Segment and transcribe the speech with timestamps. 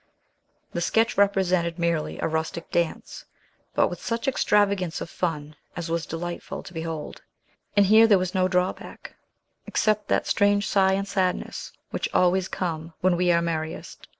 [0.71, 3.25] The sketch represented merely a rustic dance,
[3.75, 7.21] but with such extravagance of fun as was delightful to behold;
[7.77, 9.13] and here there was no drawback,
[9.67, 14.07] except that strange sigh and sadness which always come when we are merriest.